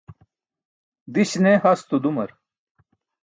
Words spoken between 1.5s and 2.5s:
hasto dumar.